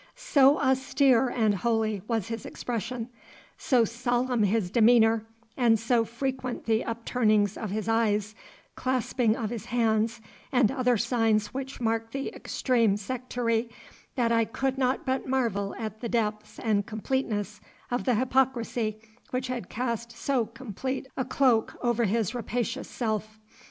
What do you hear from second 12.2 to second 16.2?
extreme sectary, that I could not but marvel at the